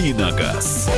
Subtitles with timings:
[0.00, 0.88] «Давиногаз».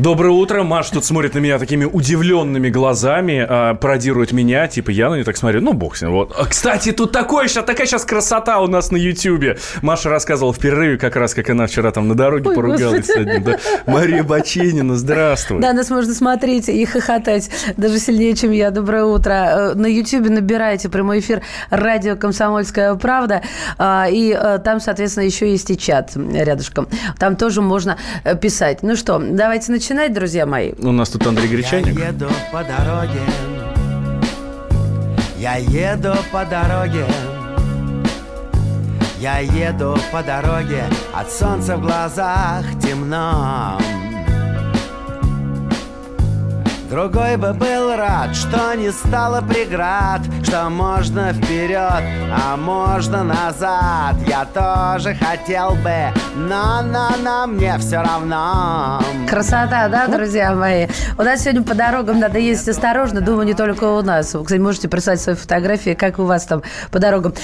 [0.00, 0.62] Доброе утро.
[0.62, 5.24] Маш тут смотрит на меня такими удивленными глазами, э, пародирует меня, типа я на нее
[5.24, 6.12] так смотрю, ну бог с ним.
[6.12, 6.34] Вот.
[6.38, 9.58] А, кстати, тут сейчас, такая сейчас красота у нас на Ютьюбе.
[9.82, 13.10] Маша рассказывала в перерыве как раз, как она вчера там на дороге Ой, поругалась с
[13.10, 13.44] одним.
[13.44, 13.58] Да.
[13.84, 15.60] Мария Баченина, здравствуй.
[15.60, 18.70] Да, нас можно смотреть и хохотать даже сильнее, чем я.
[18.70, 19.32] Доброе утро.
[19.32, 23.42] Э, На Ютьюбе набирайте прямой эфир «Радио Комсомольская правда».
[23.76, 26.88] А, И э, там, соответственно, еще есть и чат рядышком.
[27.18, 28.82] Там тоже можно э, писать.
[28.82, 30.72] Ну что, давайте начинать, друзья мои.
[30.78, 31.98] У нас тут Андрей Гречаник.
[31.98, 33.20] Я еду по дороге
[35.36, 37.06] Я еду по дороге
[39.18, 43.78] Я еду по дороге От солнца в глазах темно
[46.90, 52.02] Другой бы был рад, что не стало преград Что можно вперед,
[52.32, 60.08] а можно назад Я тоже хотел бы, но, но, но мне все равно Красота, да,
[60.08, 60.88] друзья мои?
[61.16, 63.20] У нас сегодня по дорогам надо ездить осторожно.
[63.20, 64.34] Думаю, не только у нас.
[64.34, 67.34] Вы, кстати, можете прислать свои фотографии, как у вас там по дорогам.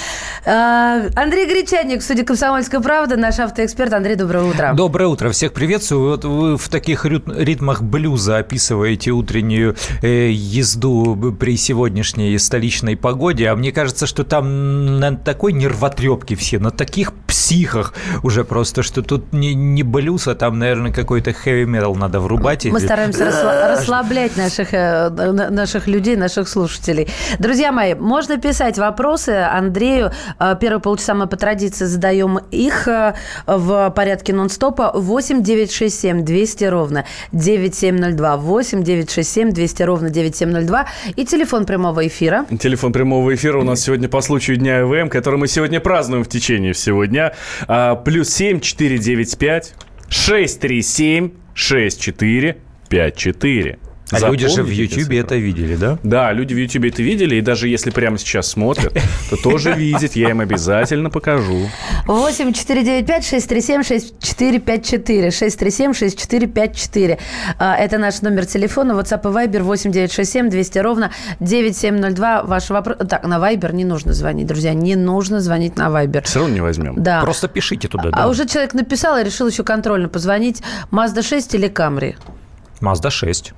[0.45, 3.93] А, Андрей Гречаник, судья «Комсомольская правда», наш автоэксперт.
[3.93, 4.73] Андрей, доброе утро.
[4.75, 6.09] Доброе утро, всех приветствую.
[6.09, 13.49] Вот вы в таких рит- ритмах блюза описываете утреннюю э, езду при сегодняшней столичной погоде,
[13.49, 17.93] а мне кажется, что там на такой нервотрепке все, на таких психах
[18.23, 22.65] уже просто, что тут не, не блюз, а там, наверное, какой-то хэви-метал надо врубать.
[22.65, 27.07] Мы или- стараемся расла- расслаблять наших, э, на- наших людей, наших слушателей.
[27.39, 30.11] Друзья мои, можно писать вопросы Андрею.
[30.39, 33.13] Э, Первые полчаса мы по традиции задаем их э,
[33.45, 34.91] в порядке нон-стопа.
[34.95, 38.37] 8 967 200 ровно 9702.
[38.37, 38.83] 8
[39.27, 40.87] 967 200 ровно 9702.
[41.15, 42.45] И телефон прямого эфира.
[42.59, 46.29] Телефон прямого эфира у нас сегодня по случаю Дня ИВМ, который мы сегодня празднуем в
[46.29, 47.33] течение всего дня.
[47.67, 49.73] А, плюс 7 495
[50.09, 52.57] 637 64
[52.89, 53.86] 54.
[54.11, 55.97] А люди же в Ютьюбе это видели, да?
[56.03, 58.93] Да, люди в Ютубе это видели, и даже если прямо сейчас смотрят,
[59.29, 61.69] то тоже видят, я им обязательно покажу.
[62.05, 67.17] 8 495 637 6454 637 6454
[67.59, 68.93] А, Это наш номер телефона.
[68.93, 72.43] WhatsApp и Viber 8 967 200 ровно 9702.
[72.43, 72.97] Ваш вопрос...
[73.09, 74.73] Так, на Viber не нужно звонить, друзья.
[74.73, 76.23] Не нужно звонить на Viber.
[76.23, 76.95] Все равно не возьмем.
[77.03, 77.21] Да.
[77.21, 78.23] Просто пишите туда, да.
[78.23, 80.61] А уже человек написал и решил еще контрольно позвонить.
[80.91, 82.15] Mazda 6 или Camry?
[82.81, 83.53] Mazda 6.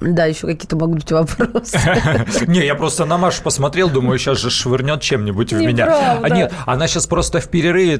[0.00, 1.78] Да, еще какие-то могут быть вопросы.
[2.46, 6.18] Не, я просто на Машу посмотрел, думаю, сейчас же швырнет чем-нибудь в меня.
[6.22, 7.98] А нет, она сейчас просто в перерыве,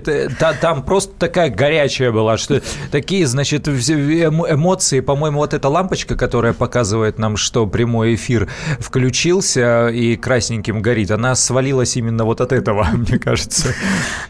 [0.60, 7.18] там просто такая горячая была, что такие, значит, эмоции, по-моему, вот эта лампочка, которая показывает
[7.18, 8.48] нам, что прямой эфир
[8.78, 13.68] включился и красненьким горит, она свалилась именно вот от этого, мне кажется.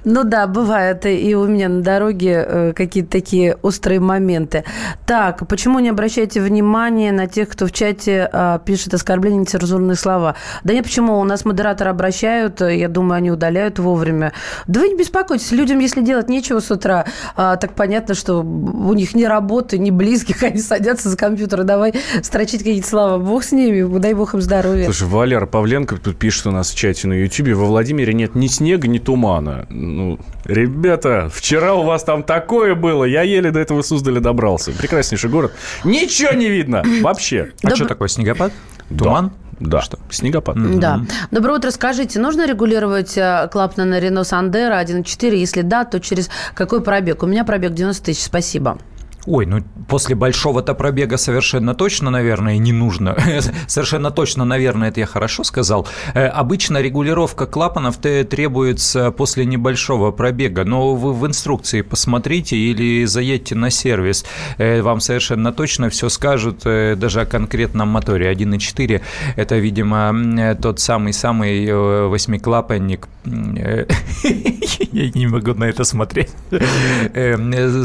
[0.04, 4.64] Ну да, бывает и у меня на дороге э, какие-то такие острые моменты.
[5.06, 10.36] Так, почему не обращаете внимания на тех, кто в чате а, пишет оскорбления, нецензурные слова?
[10.62, 11.18] Да нет, почему?
[11.18, 14.34] У нас модераторы обращают, э, я думаю, они удаляют вовремя.
[14.66, 18.92] Да вы не беспокойтесь, людям, если делать нечего с утра, а, так понятно, что у
[18.92, 23.18] них ни работы, ни близких, они садятся за компьютер, давай строчить какие-то слова.
[23.18, 24.84] Бог с ними, дай бог им здоровья.
[24.84, 27.54] Слушай, Валера Павленко тут пишет у нас в чате на Ютубе.
[27.54, 29.66] Во Владимире нет ни снега, ни тумана.
[29.70, 33.04] Ну, ребята, вчера у вас там такое было.
[33.04, 34.72] Я еле до этого Суздаля добрался.
[34.72, 35.54] Прекраснейший город.
[35.84, 37.45] Ничего не видно вообще.
[37.62, 38.52] А Добр- что такое, снегопад?
[38.96, 39.32] Туман?
[39.58, 39.98] Да, Что?
[40.10, 40.56] снегопад.
[40.78, 41.00] Да.
[41.30, 41.70] Доброе утро.
[41.70, 45.34] Скажите, нужно регулировать э, клапан на Рено Сандера 1.4?
[45.34, 47.22] Если да, то через какой пробег?
[47.22, 48.22] У меня пробег 90 тысяч.
[48.24, 48.78] Спасибо.
[49.26, 53.16] Ой, ну после большого-то пробега совершенно точно, наверное, не нужно.
[53.66, 55.86] совершенно точно, наверное, это я хорошо сказал.
[56.14, 63.54] Э, Обычно регулировка клапанов требуется после небольшого пробега, но вы в инструкции посмотрите или заедьте
[63.56, 64.24] на сервис.
[64.58, 69.00] Э, Вам совершенно точно все скажут, э, даже о конкретном моторе 1.4.
[69.34, 71.66] Это, видимо, тот самый-самый
[72.08, 73.08] восьмиклапанник.
[73.24, 76.30] Я не могу на это смотреть.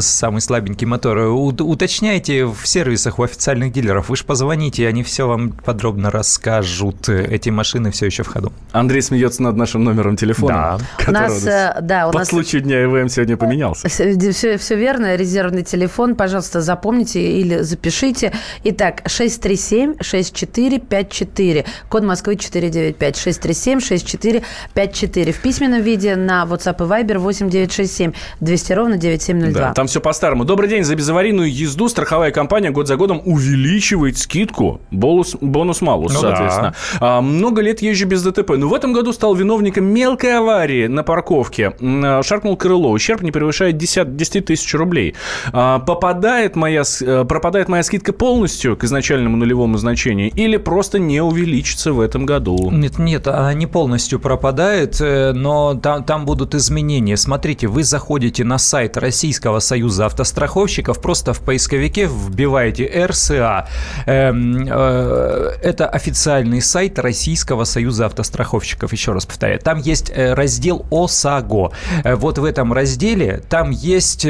[0.00, 1.31] Самый слабенький мотор.
[1.32, 4.08] Уточняйте в сервисах у официальных дилеров.
[4.08, 7.08] Вы же позвоните, они все вам подробно расскажут.
[7.08, 8.52] Эти машины все еще в ходу.
[8.72, 10.78] Андрей смеется над нашим номером телефона.
[10.78, 10.86] Да.
[11.08, 12.28] У нас, э, да, у по нас...
[12.28, 13.88] случаю Дня ИВМ сегодня поменялся.
[13.88, 18.32] Все, все верно, резервный телефон, пожалуйста, запомните или запишите.
[18.64, 25.32] Итак, 637-6454, код Москвы 495, 637-6454.
[25.32, 29.60] В письменном виде на WhatsApp и Viber 8967 200 ровно 9702.
[29.60, 30.44] Да, там все по-старому.
[30.44, 36.12] Добрый день, за безаварийный аварийную езду страховая компания год за годом увеличивает скидку, бонус, бонус-малус,
[36.12, 36.74] ну, соответственно.
[37.00, 37.18] Да.
[37.18, 41.04] А, много лет езжу без ДТП, но в этом году стал виновником мелкой аварии на
[41.04, 41.74] парковке.
[42.22, 45.14] Шаркнул крыло, ущерб не превышает 10, 10 тысяч рублей.
[45.52, 51.22] А, попадает моя, э, пропадает моя скидка полностью к изначальному нулевому значению или просто не
[51.22, 52.70] увеличится в этом году?
[52.72, 57.16] Нет, нет, она не полностью пропадает, э, но там, там будут изменения.
[57.16, 63.68] Смотрите, вы заходите на сайт Российского союза автостраховщиков, просто в поисковике вбиваете РСА.
[64.06, 69.60] Эм, э, это официальный сайт Российского союза автостраховщиков, еще раз повторяю.
[69.60, 71.72] Там есть э, раздел ОСАГО.
[72.04, 74.26] Вот в этом разделе там есть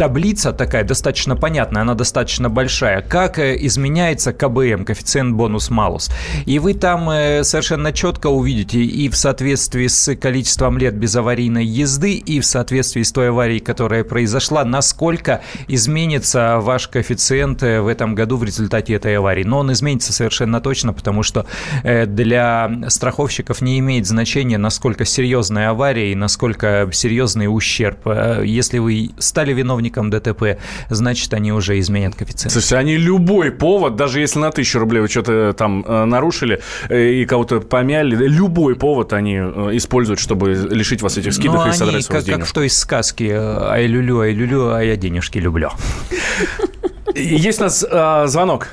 [0.00, 6.10] таблица такая достаточно понятная, она достаточно большая, как э, изменяется КБМ, коэффициент бонус-малус.
[6.46, 11.66] И вы там э, совершенно четко увидите и в соответствии с количеством лет без аварийной
[11.66, 17.86] езды, и в соответствии с той аварией, которая произошла, насколько изменится ваш коэффициент э, в
[17.86, 19.44] этом году в результате этой аварии.
[19.44, 21.44] Но он изменится совершенно точно, потому что
[21.82, 28.06] для страховщиков не имеет значения, насколько серьезная авария и насколько серьезный ущерб.
[28.42, 32.52] Если вы стали виновником виновником ДТП, значит, они уже изменят коэффициент.
[32.52, 37.10] Слушайте, они любой повод, даже если на тысячу рублей вы что-то там э, нарушили э,
[37.10, 41.72] и кого-то помяли, любой повод они э, используют, чтобы лишить вас этих скидок Но и
[41.72, 45.38] содрать с вас как, как в той сказке «Ай люлю, ай люлю, а я денежки
[45.38, 45.70] люблю».
[47.14, 47.84] Есть у нас
[48.30, 48.68] звонок.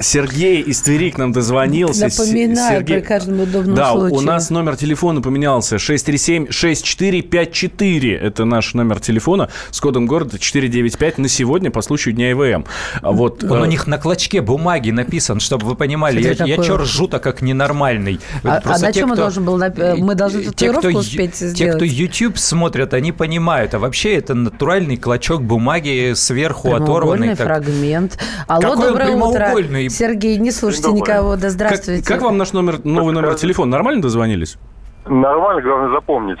[0.00, 2.08] Сергей из Твери к нам дозвонился.
[2.08, 2.98] Напоминаю Сергей...
[2.98, 4.18] при каждом удобном да, случае.
[4.18, 5.76] у нас номер телефона поменялся.
[5.76, 8.16] 637-6454.
[8.16, 12.64] Это наш номер телефона с кодом города 495 на сегодня по случаю Дня ИВМ.
[13.00, 13.62] А вот, Он э...
[13.62, 16.20] у них на клочке бумаги написан, чтобы вы понимали.
[16.20, 18.20] я, я чё ржу-то как ненормальный.
[18.44, 19.58] А, а на чем мы должен был...
[19.58, 21.56] Мы должны татуировку кто, успеть сделать?
[21.56, 23.72] Те, кто YouTube смотрят, они понимают.
[23.74, 27.34] А вообще это натуральный клочок бумаги сверху оторванный.
[27.34, 28.18] фрагмент.
[28.46, 29.77] Алло, Какой доброе утро.
[29.78, 29.90] Прикольный.
[29.90, 32.02] Сергей, не слушайте никого, да здравствуйте.
[32.02, 33.72] Как, как вам наш номер, новый номер телефона?
[33.72, 34.58] Нормально дозвонились?
[35.06, 36.38] Нормально, главное запомнить.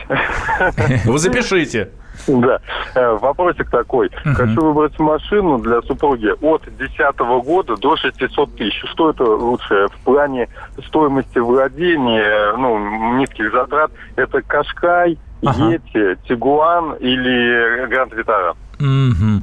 [1.04, 1.90] Вы запишите.
[2.26, 2.58] Да.
[2.94, 4.08] Э, вопросик такой.
[4.08, 8.82] uh Хочу выбрать машину для супруги от 2010 года до 600 тысяч.
[8.92, 10.48] Что это лучше в плане
[10.88, 13.92] стоимости владения, ну, низких затрат?
[14.16, 15.70] Это Кашкай, ага.
[15.70, 18.54] Ети, Тигуан или Гранд Витара?
[18.80, 19.42] Угу.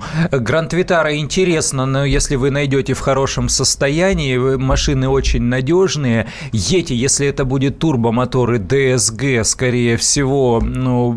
[0.72, 6.28] Витара интересно, но если вы найдете в хорошем состоянии, машины очень надежные.
[6.52, 11.14] Ети, если это будет турбомоторы DSG, скорее всего, ну,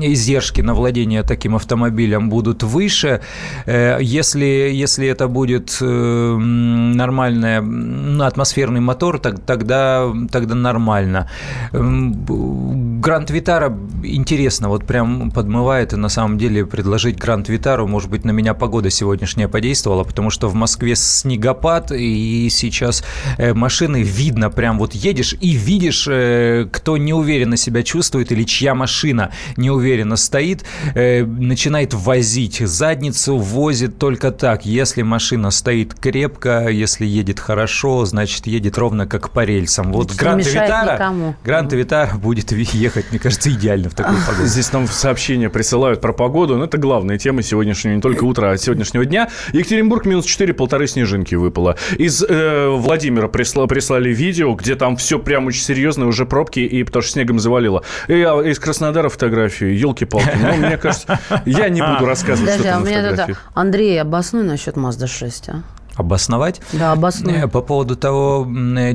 [0.00, 3.20] издержки на владение таким автомобилем будут выше.
[3.66, 11.30] Э, если, если это будет э, нормальный ну, атмосферный мотор, так, тогда, тогда нормально.
[11.72, 17.86] Гранд Витара интересно, вот прям подмывает и на самом деле предложить Гранд Витару.
[17.86, 23.04] Может быть, на меня погода сегодняшняя подействовала, потому что в Москве снегопад, и сейчас
[23.36, 28.74] э, машины видно, прям вот едешь и видишь, э, кто неуверенно себя чувствует или чья
[28.74, 32.58] машина неуверенно стоит, э, начинает возить.
[32.58, 34.64] Задницу возит только так.
[34.66, 39.92] Если машина стоит крепко, если едет хорошо, значит, едет ровно как по рельсам.
[39.92, 41.14] Вот Гранд Витара,
[41.44, 44.46] Гранд Витара будет ехать, мне кажется, идеально в такую погоду.
[44.46, 48.50] Здесь нам сообщения присылают про погоду, но это главное главная тема сегодняшнего, не только утра,
[48.50, 49.30] а сегодняшнего дня.
[49.54, 51.76] Екатеринбург минус 4, полторы снежинки выпало.
[51.96, 56.84] Из э, Владимира присла, прислали видео, где там все прям очень серьезно, уже пробки, и
[56.84, 57.82] потому что снегом завалило.
[58.08, 60.36] И а, из Краснодара фотографию, елки-палки.
[60.38, 63.38] Ну, мне кажется, я не буду рассказывать, Подожди, что там а у меня это...
[63.54, 65.62] Андрей, обоснуй насчет Mazda 6, а?
[65.98, 66.60] Обосновать.
[66.72, 67.48] Да, обоснуй.
[67.48, 68.46] По поводу того,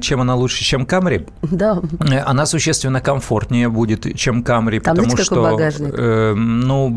[0.01, 1.25] чем она лучше, чем Камри.
[1.41, 1.81] Да.
[2.25, 5.43] Она существенно комфортнее будет, чем Камри, Там потому знаете, что...
[5.43, 5.93] Багажник?
[5.97, 6.89] Э, ну,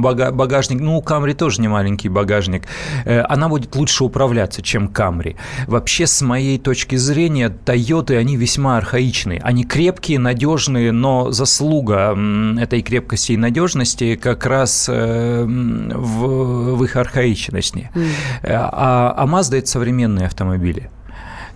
[0.00, 0.80] бага, багажник...
[0.80, 2.64] Ну, у Камри тоже не маленький багажник.
[3.04, 5.36] Э, она будет лучше управляться, чем Камри.
[5.66, 9.40] Вообще, с моей точки зрения, Тойоты, они весьма архаичные.
[9.40, 12.16] Они крепкие, надежные, но заслуга
[12.60, 17.90] этой крепкости и надежности как раз э, в, в их архаичности.
[17.94, 18.08] Mm.
[18.44, 20.90] А, а Mazda это современные автомобили.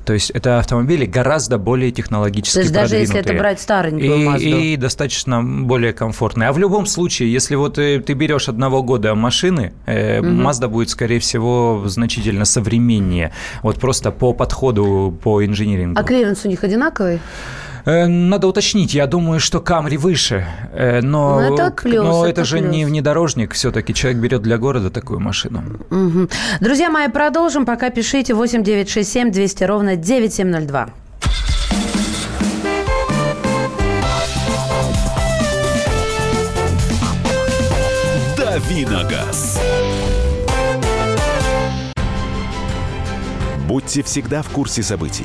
[0.04, 4.72] То есть это автомобили гораздо более технологически То есть даже если это брать старенькую и.
[4.72, 6.48] И достаточно более комфортные.
[6.48, 10.28] А в любом случае, если вот ты, ты берешь одного года машины, э, угу.
[10.28, 13.32] Mazda будет, скорее всего, значительно современнее.
[13.62, 16.00] Вот просто по подходу, по инжинирингу.
[16.00, 17.20] А клиренс у них одинаковый?
[17.84, 18.94] Э, надо уточнить.
[18.94, 20.46] Я думаю, что Камри выше.
[20.72, 22.70] Э, но, но это, плюс, но это, это же плюс.
[22.70, 23.54] не внедорожник.
[23.54, 25.62] Все-таки человек берет для города такую машину.
[25.90, 26.28] Угу.
[26.60, 27.66] Друзья мои, продолжим.
[27.66, 30.90] Пока пишите 8967 200 ровно 9702.
[38.36, 39.60] Давиногаз.
[43.66, 45.24] Будьте всегда в курсе событий.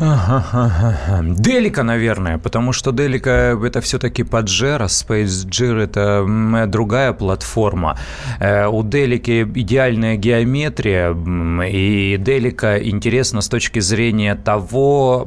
[0.00, 7.98] Делика, наверное, потому что Делика это все-таки Pajero, Space Gear это другая платформа.
[8.38, 11.14] Э, у Делики идеальная геометрия,
[11.68, 15.26] и Делика интересна с точки зрения того,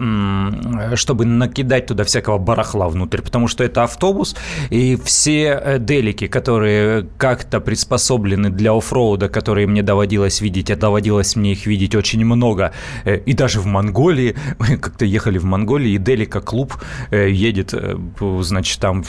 [0.96, 4.36] чтобы накидать туда всякого барахла внутрь, потому что это автобус,
[4.72, 11.36] и все э, Делики, которые как-то приспособлены для оффроуда, которые мне доводилось видеть, а доводилось
[11.36, 12.72] мне их видеть очень много,
[13.06, 14.36] э, и даже в Монголии,
[14.82, 16.74] как-то ехали в Монголию, и Делика клуб
[17.12, 17.98] э, едет, э,
[18.42, 19.04] значит, там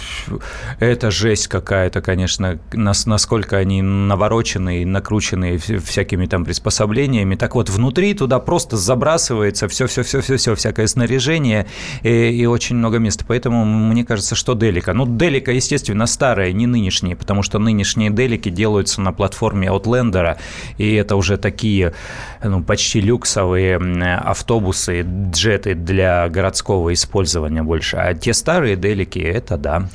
[0.80, 7.34] это жесть какая-то, конечно, нас, насколько они наворочены и накручены всякими там приспособлениями.
[7.36, 11.66] Так вот, внутри туда просто забрасывается все-все-все-все-все, всякое снаряжение
[12.02, 13.24] и, и очень много места.
[13.26, 14.92] Поэтому мне кажется, что Делика.
[14.92, 20.36] Ну, Делика, естественно, старая, не нынешние, потому что нынешние Делики делаются на платформе Outlander,
[20.78, 21.94] и это уже такие
[22.42, 23.76] ну, почти люксовые
[24.16, 25.02] автобусы,
[25.34, 27.96] джеты для городского использования больше.
[27.96, 29.88] А те старые делики, это да.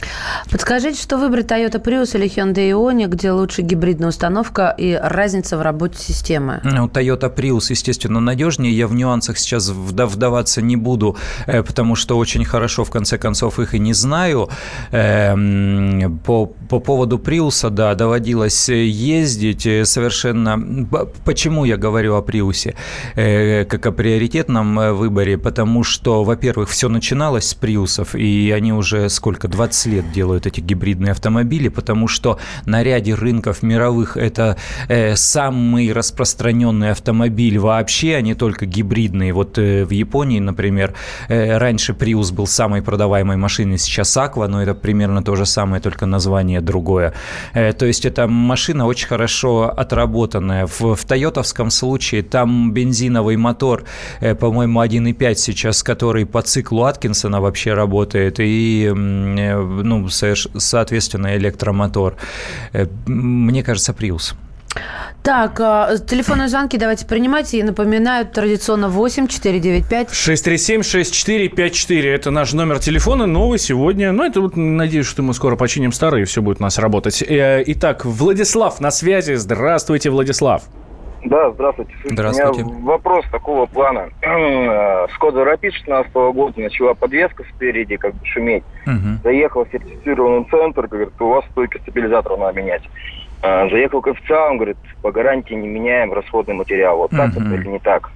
[0.51, 5.61] Подскажите, что выбрать Toyota Prius или Hyundai Ioniq, где лучше гибридная установка и разница в
[5.61, 6.59] работе системы?
[6.63, 8.75] Ну, Toyota Prius, естественно, надежнее.
[8.75, 11.17] Я в нюансах сейчас вдаваться не буду,
[11.47, 14.49] э, потому что очень хорошо, в конце концов, их и не знаю.
[14.91, 20.87] Эм, по, по поводу Prius, да, доводилось ездить э, совершенно...
[21.25, 22.73] Почему я говорю о Prius?
[23.15, 24.93] Э, как о приоритетном э,
[25.29, 30.45] выборе, потому что, во-первых, все начиналось с Приусов, и они уже сколько, 20 лет делают
[30.45, 34.57] эти гибридные автомобили, потому что на ряде рынков мировых это
[34.87, 39.33] э, самый распространенный автомобиль вообще, а не только гибридные.
[39.33, 40.93] Вот в Японии, например,
[41.27, 46.05] раньше Prius был самой продаваемой машиной, сейчас Aqua, но это примерно то же самое, только
[46.05, 47.13] название другое.
[47.53, 50.65] То есть эта машина очень хорошо отработанная.
[50.67, 53.83] В, в тойотовском случае там бензиновый мотор,
[54.21, 62.15] э, по-моему, 1.5 сейчас, который по циклу Аткинсона вообще работает, и, э, ну, соответственно, электромотор.
[62.73, 64.33] Э, мне кажется, Prius.
[65.23, 67.53] Так, а, телефонные звонки давайте принимать.
[67.53, 72.13] И напоминаю, традиционно 8 495 637 6454.
[72.13, 74.11] Это наш номер телефона, новый сегодня.
[74.11, 77.23] Ну, это вот, надеюсь, что мы скоро починим старый, и все будет у нас работать.
[77.27, 79.33] Итак, Владислав на связи.
[79.33, 80.63] Здравствуйте, Владислав.
[81.25, 81.93] Да, здравствуйте.
[82.05, 82.63] Здравствуйте.
[82.63, 84.09] У меня вопрос такого плана.
[84.21, 88.63] Skoda Rapid 16 года начала подвеска спереди как бы шуметь.
[88.85, 89.23] Угу.
[89.23, 92.83] Заехал в сертифицированный центр, говорит, у вас стойки стабилизатора надо менять.
[93.41, 96.97] А, заехал к официалам, говорит, по гарантии не меняем расходный материал.
[96.97, 97.41] Вот так угу.
[97.41, 98.09] это или не так?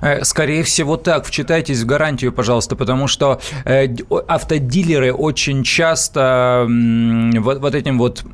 [0.00, 1.24] Э, скорее всего так.
[1.24, 3.88] Вчитайтесь в гарантию, пожалуйста, потому что э,
[4.28, 8.24] автодилеры очень часто вот, вот этим вот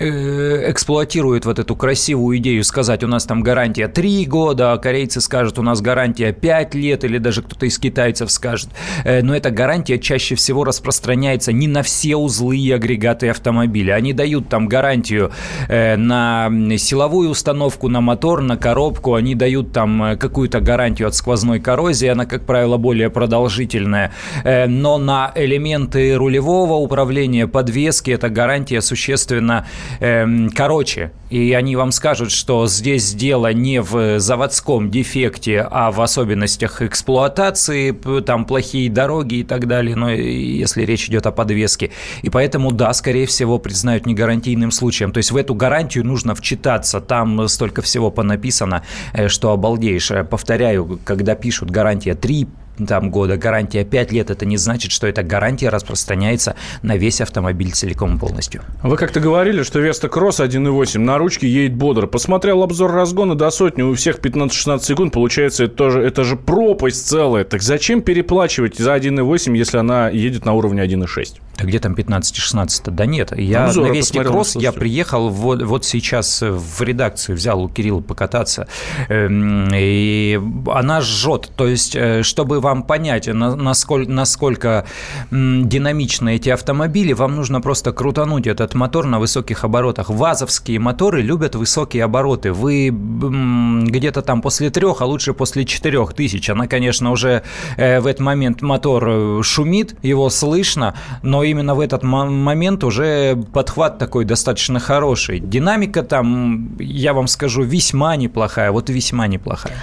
[0.00, 5.58] эксплуатирует вот эту красивую идею сказать, у нас там гарантия 3 года, а корейцы скажут,
[5.58, 8.70] у нас гарантия 5 лет, или даже кто-то из китайцев скажет.
[9.04, 13.94] Э, но эта гарантия чаще всего распространяется не на все узлы и агрегаты автомобиля.
[13.94, 15.32] Они дают там гарантию
[15.68, 21.60] э, на силовую установку, на мотор, на коробку, они дают там какую-то гарантию от сквозной
[21.60, 24.12] коррозии, она, как правило, более продолжительная.
[24.44, 29.66] Но на элементы рулевого управления, подвески, эта гарантия существенно
[29.98, 36.00] Эм, короче, и они вам скажут, что здесь дело не в заводском дефекте, а в
[36.00, 37.92] особенностях эксплуатации,
[38.22, 41.90] там плохие дороги и так далее, но если речь идет о подвеске.
[42.22, 45.12] И поэтому, да, скорее всего, признают негарантийным случаем.
[45.12, 48.82] То есть в эту гарантию нужно вчитаться, там столько всего понаписано,
[49.12, 50.10] э, что обалдеешь.
[50.28, 52.48] Повторяю, когда пишут гарантия 3,
[52.86, 57.72] там, года гарантия 5 лет, это не значит, что эта гарантия распространяется на весь автомобиль
[57.72, 58.62] целиком и полностью.
[58.82, 62.06] Вы как-то говорили, что Веста Кросс 1.8 на ручке едет бодро.
[62.06, 67.06] Посмотрел обзор разгона до сотни, у всех 15-16 секунд, получается, это, тоже, это же пропасть
[67.06, 67.44] целая.
[67.44, 71.40] Так зачем переплачивать за 1.8, если она едет на уровне 1.6?
[71.60, 72.90] А где там 15-16?
[72.90, 77.62] Да нет, я Обзор, на Вести Кросс, я приехал вот, вот сейчас в редакцию, взял
[77.62, 78.66] у Кирилла покататься,
[79.08, 81.50] эм, и она жжет.
[81.56, 84.86] То есть, э, чтобы вам понять, насколько, насколько
[85.30, 90.10] динамичны эти автомобили, вам нужно просто крутануть этот мотор на высоких оборотах.
[90.10, 92.52] ВАЗовские моторы любят высокие обороты.
[92.52, 96.48] Вы где-то там после трех, а лучше после четырех тысяч.
[96.50, 97.42] Она, конечно, уже
[97.76, 103.36] э, в этот момент мотор э, шумит, его слышно, но именно в этот момент уже
[103.52, 105.40] подхват такой достаточно хороший.
[105.40, 108.72] Динамика там, я вам скажу, весьма неплохая.
[108.72, 109.76] Вот весьма неплохая.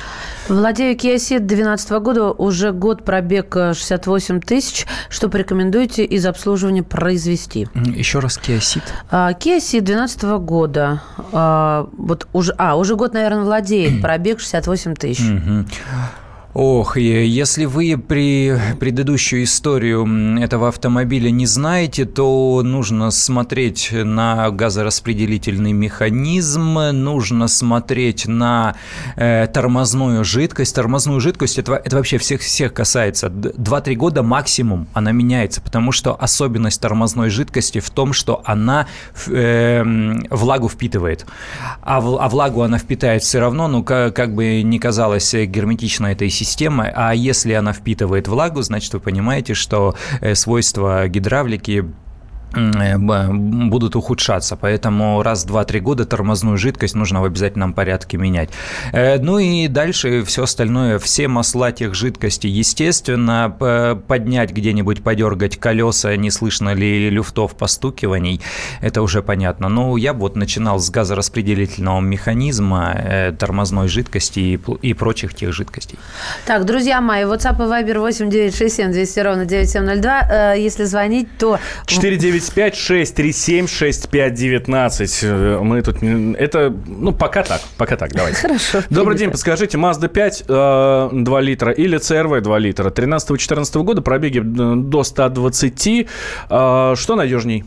[0.50, 4.86] Владею Ceed 2012 года, уже год пробег 68 тысяч.
[5.10, 7.68] Что порекомендуете из обслуживания произвести?
[7.74, 11.02] Еще раз Kia Ceed 2012 года.
[11.34, 14.02] А, вот уже, а, уже год, наверное, владеет.
[14.02, 15.24] Пробег 68 тысяч.
[16.60, 20.08] Ох, если вы при предыдущую историю
[20.42, 28.76] этого автомобиля не знаете, то нужно смотреть на газораспределительный механизм, нужно смотреть на
[29.18, 30.74] э, тормозную жидкость.
[30.74, 33.28] Тормозную жидкость это, это вообще всех всех касается.
[33.28, 38.88] 2-3 года максимум она меняется, потому что особенность тормозной жидкости в том, что она
[39.28, 39.84] э,
[40.32, 41.28] влагу впитывает.
[41.84, 46.30] А, а влагу она впитает все равно, ну как, как бы не казалось герметично этой
[46.32, 51.86] системе, система, а если она впитывает влагу, значит, вы понимаете, что э, свойства гидравлики
[52.54, 54.56] будут ухудшаться.
[54.56, 58.50] Поэтому раз, два, три года тормозную жидкость нужно в обязательном порядке менять.
[58.94, 66.16] Э, ну и дальше все остальное, все масла тех жидкостей, естественно, поднять где-нибудь, подергать колеса,
[66.16, 68.42] не слышно ли люфтов, постукиваний,
[68.82, 69.70] это уже понятно.
[69.70, 76.00] Ну, я вот начинал с газораспределительного механизма, э, тормозной жидкости и, и прочих тех жидкостей.
[76.46, 80.54] Так, друзья мои, WhatsApp и Viber 8967 200 ровно 9702.
[80.54, 81.60] Если звонить, то...
[81.88, 85.24] 49 995 637 6519.
[85.62, 86.04] Мы тут...
[86.04, 87.62] Это, ну, пока так.
[87.78, 88.42] Пока так, давайте.
[88.42, 88.84] Хорошо.
[88.90, 94.40] Добрый день, подскажите, Mazda 5 э, 2 литра или CRV 2 литра 13-14 года, пробеги
[94.40, 96.08] э, до 120.
[96.50, 97.64] Э, что надежней?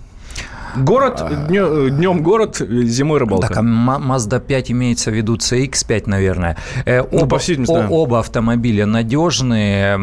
[0.77, 3.49] Город, днем, днем город, зимой рыбалка.
[3.49, 6.57] Так, а Mazda 5 имеется в виду CX-5, наверное.
[6.85, 7.89] Э, ну, оба, ну, да.
[7.89, 9.99] Оба автомобиля надежные,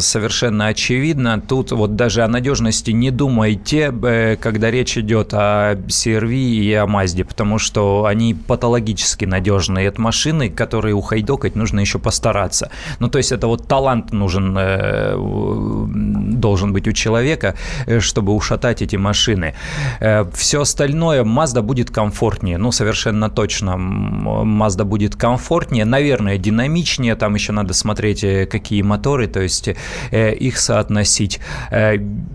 [0.00, 1.40] совершенно очевидно.
[1.40, 6.86] Тут вот даже о надежности не думайте, э, когда речь идет о CRV и о
[6.86, 9.86] Mazda, потому что они патологически надежные.
[9.86, 12.70] Это машины, которые ухайдокать нужно еще постараться.
[13.00, 17.54] Ну, то есть это вот талант нужен, э, должен быть у человека,
[18.00, 19.54] чтобы ушатать эти машины.
[20.00, 23.70] Э, Все остальное Mazda будет комфортнее, ну, совершенно точно.
[23.72, 29.68] Mazda будет комфортнее, наверное, динамичнее, там еще надо смотреть, э, какие моторы, то есть
[30.10, 31.40] э, их соотносить.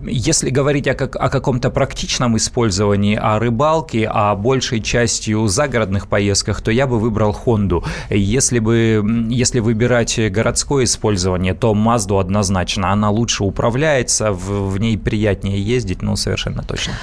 [0.04, 6.70] Если говорить о, о каком-то практичном использовании, о рыбалке, о большей частью загородных поездках, то
[6.70, 7.84] я бы выбрал Honda.
[8.10, 14.96] Если бы, если выбирать городское использование, то Mazda однозначно, она лучше управляется, в, в ней
[14.96, 16.94] приятнее ездить, ну, совершенно точно.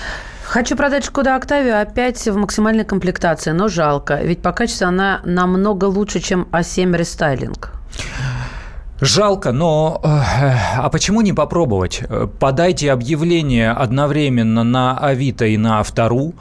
[0.56, 5.84] Хочу продать Шкода Октавию опять в максимальной комплектации, но жалко, ведь по качеству она намного
[5.84, 7.74] лучше, чем А7 рестайлинг.
[9.02, 10.08] Жалко, но э,
[10.78, 12.04] а почему не попробовать?
[12.40, 16.36] Подайте объявление одновременно на Авито и на Автору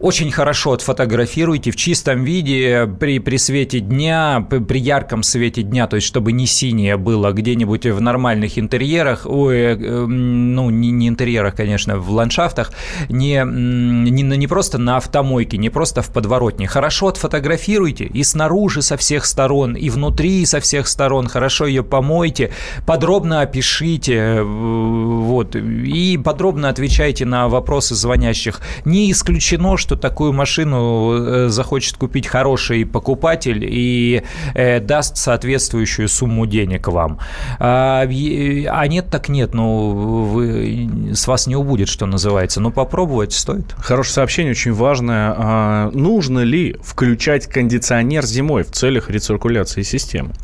[0.00, 5.86] очень хорошо отфотографируйте в чистом виде при, при свете дня, при, при ярком свете дня,
[5.86, 11.08] то есть чтобы не синее было где-нибудь в нормальных интерьерах, ой, э, ну не, не
[11.08, 12.72] интерьерах, конечно, в ландшафтах,
[13.08, 16.68] не, не, не просто на автомойке, не просто в подворотне.
[16.68, 22.52] Хорошо отфотографируйте и снаружи со всех сторон, и внутри со всех сторон, хорошо ее помойте,
[22.86, 28.60] подробно опишите, э, вот, и подробно отвечайте на вопросы звонящих.
[28.84, 34.22] Не исключено, что что такую машину э, захочет купить хороший покупатель и
[34.52, 37.18] э, даст соответствующую сумму денег вам.
[37.58, 42.60] А, а нет, так нет, ну, вы, с вас не убудет, что называется.
[42.60, 43.72] Но попробовать стоит.
[43.78, 45.34] Хорошее сообщение, очень важное.
[45.34, 50.34] А, нужно ли включать кондиционер зимой в целях рециркуляции системы?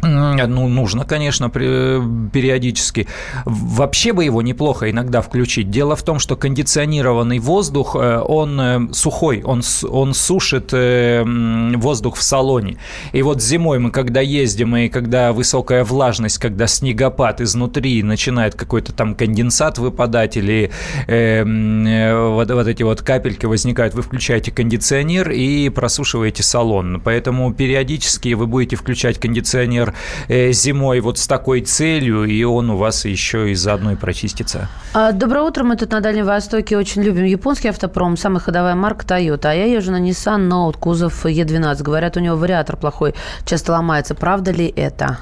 [0.00, 3.08] Ну, нужно, конечно, периодически.
[3.44, 5.70] Вообще бы его неплохо иногда включить.
[5.70, 11.24] Дело в том, что кондиционированный воздух, э, он э, сухой, он, он сушит э,
[11.76, 12.76] воздух в салоне.
[13.12, 18.92] И вот зимой мы, когда ездим, и когда высокая влажность, когда снегопад изнутри начинает какой-то
[18.92, 20.70] там конденсат выпадать, или
[21.08, 27.00] э, вот, вот эти вот капельки возникают, вы включаете кондиционер и просушиваете салон.
[27.04, 29.94] Поэтому периодически вы будете включать кондиционер например,
[30.28, 34.68] э, зимой вот с такой целью, и он у вас еще и заодно и прочистится.
[34.94, 35.64] А, доброе утро.
[35.64, 38.16] Мы тут на Дальнем Востоке очень любим японский автопром.
[38.16, 39.46] Самая ходовая марка Toyota.
[39.46, 41.82] А я езжу на Nissan Note, кузов E12.
[41.82, 44.14] Говорят, у него вариатор плохой, часто ломается.
[44.14, 45.18] Правда ли это?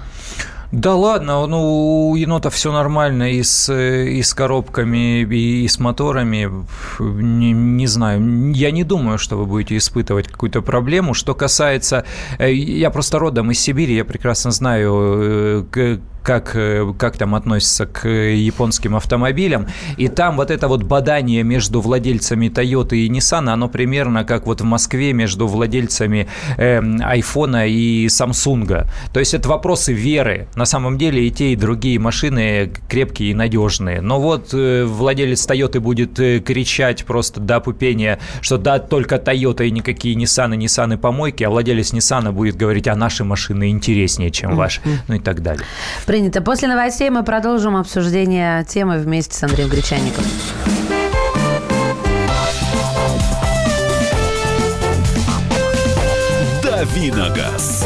[0.72, 5.79] Да ладно, ну у енота все нормально и с, и с коробками, и, и с
[5.79, 6.50] моторами.
[6.98, 11.14] Не, не знаю, я не думаю, что вы будете испытывать какую-то проблему.
[11.14, 12.05] Что касается...
[12.38, 17.87] Э, я просто родом из Сибири, я прекрасно знаю, э, как, э, как там относятся
[17.87, 19.69] к японским автомобилям.
[19.97, 24.61] И там вот это вот бадание между владельцами Toyota и Nissan, оно примерно как вот
[24.61, 28.87] в Москве между владельцами э, iPhone и Samsung.
[29.12, 30.49] То есть это вопросы веры.
[30.57, 34.01] На самом деле и те, и другие машины крепкие и надежные.
[34.01, 39.65] Но вот э, владелец Toyota будет э, кричать просто до пупения, что да, только Toyota
[39.65, 43.71] и никакие Nissan и Nissan и помойки, а владелец Nissan будет говорить, а наши машины
[43.71, 45.65] интереснее, чем ваши, ну и так далее.
[46.16, 46.40] Принято.
[46.40, 50.24] После новостей мы продолжим обсуждение темы вместе с Андреем Гречанником.
[56.62, 57.86] Давиногаз.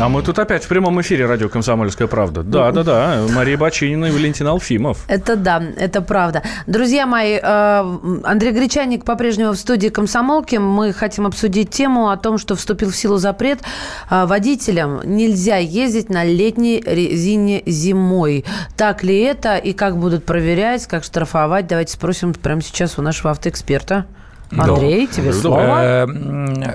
[0.00, 2.42] А мы тут опять в прямом эфире радио «Комсомольская правда».
[2.42, 3.26] Да, да, да.
[3.30, 5.04] Мария Бачинина и Валентин Алфимов.
[5.06, 6.42] Это да, это правда.
[6.66, 10.56] Друзья мои, э, Андрей Гречаник по-прежнему в студии «Комсомолки».
[10.56, 13.60] Мы хотим обсудить тему о том, что вступил в силу запрет
[14.10, 18.44] э, водителям нельзя ездить на летней резине зимой.
[18.76, 21.68] Так ли это и как будут проверять, как штрафовать?
[21.68, 24.06] Давайте спросим прямо сейчас у нашего автоэксперта.
[24.50, 26.06] Андрей, тебе слово.
[26.06, 26.06] Э,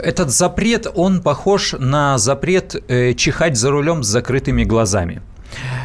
[0.04, 5.22] этот запрет, он похож на запрет э, чихать за рулем с закрытыми глазами.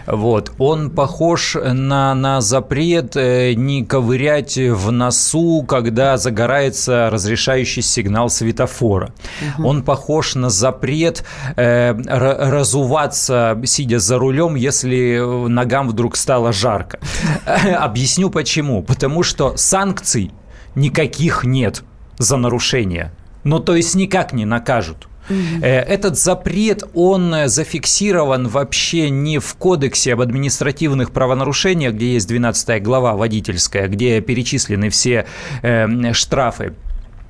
[0.07, 0.53] Вот.
[0.59, 9.13] Он похож на, на запрет э, не ковырять в носу, когда загорается разрешающий сигнал светофора.
[9.59, 9.69] Угу.
[9.69, 11.25] Он похож на запрет
[11.57, 15.19] э, разуваться, сидя за рулем, если
[15.49, 16.99] ногам вдруг стало жарко.
[17.79, 18.83] Объясню почему.
[18.83, 20.33] Потому что санкций
[20.75, 21.83] никаких нет
[22.19, 23.13] за нарушение.
[23.45, 25.09] Ну, то есть никак не накажут.
[25.29, 25.65] Mm-hmm.
[25.65, 33.15] Этот запрет, он зафиксирован вообще не в кодексе об административных правонарушениях, где есть 12 глава
[33.15, 35.27] водительская, где перечислены все
[35.63, 36.75] э, штрафы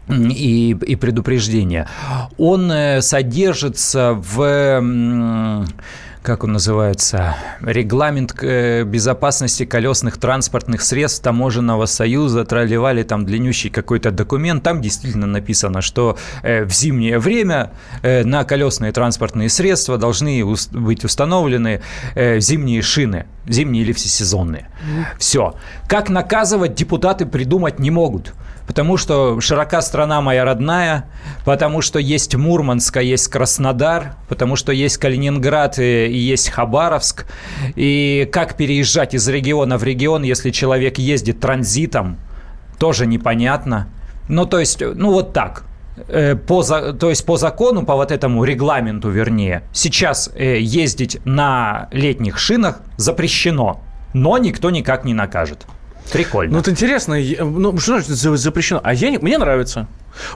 [0.08, 1.88] и, и предупреждения.
[2.36, 5.64] Он э, содержится в
[6.24, 14.10] как он называется, регламент э, безопасности колесных транспортных средств Таможенного союза, тролливали там длиннющий какой-то
[14.10, 20.42] документ, там действительно написано, что э, в зимнее время э, на колесные транспортные средства должны
[20.72, 21.82] быть установлены
[22.14, 24.68] зимние шины, зимние или всесезонные.
[25.18, 25.54] Все.
[25.88, 28.34] Как наказывать депутаты придумать не могут
[28.66, 31.06] потому что широка страна моя родная,
[31.44, 37.26] потому что есть Мурманск, а есть Краснодар, потому что есть Калининград и, и есть Хабаровск.
[37.76, 42.18] И как переезжать из региона в регион, если человек ездит транзитом,
[42.78, 43.88] тоже непонятно.
[44.28, 45.64] Ну, то есть, ну вот так.
[46.08, 51.88] Э, по, то есть по закону, по вот этому регламенту, вернее, сейчас э, ездить на
[51.92, 53.80] летних шинах запрещено,
[54.12, 55.66] но никто никак не накажет.
[56.12, 56.52] Прикольно.
[56.52, 58.08] Ну, вот интересно, ну, что значит
[58.40, 58.80] запрещено?
[58.82, 59.86] А я, мне нравится.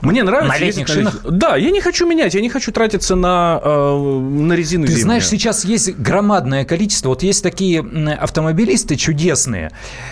[0.01, 0.59] Мне нравится.
[0.59, 1.23] На летних шинах?
[1.23, 1.31] На...
[1.31, 5.03] Да, я не хочу менять, я не хочу тратиться на, э, на резину Ты зимнюю.
[5.03, 7.81] знаешь, сейчас есть громадное количество, вот есть такие
[8.19, 9.71] автомобилисты чудесные,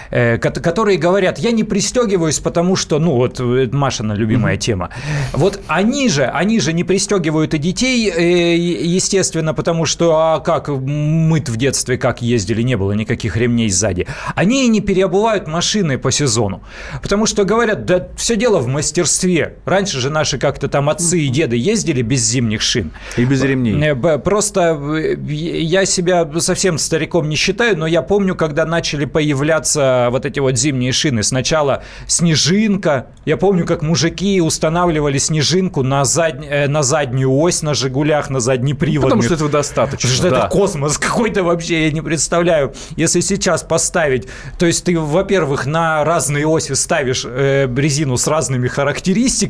[0.09, 4.59] э, которые говорят, я не пристегиваюсь, потому что, ну, вот Машина любимая mm-hmm.
[4.59, 4.89] тема.
[5.33, 10.69] Вот они же, они же не пристегивают и детей, э, естественно, потому что, а как
[10.69, 14.07] мы в детстве как ездили, не было никаких ремней сзади.
[14.35, 16.61] Они и не переобувают машины по сезону,
[17.01, 19.56] потому что говорят, да все дело в мастерстве.
[19.65, 22.91] Раньше же наши как-то там отцы и деды ездили без зимних шин.
[23.17, 23.95] И без ремней.
[24.19, 24.79] Просто
[25.27, 30.57] я себя совсем стариком не считаю, но я помню, когда начали появляться вот эти вот
[30.57, 31.23] зимние шины.
[31.23, 33.07] Сначала снежинка.
[33.25, 36.35] Я помню, как мужики устанавливали снежинку на, зад...
[36.67, 39.05] на заднюю ось на «Жигулях», на задний привод.
[39.05, 40.09] Потому что этого достаточно.
[40.09, 40.39] Что да.
[40.39, 42.73] это космос какой-то вообще, я не представляю.
[42.95, 48.67] Если сейчас поставить, то есть ты, во-первых, на разные оси ставишь э, резину с разными
[48.67, 49.46] характеристиками,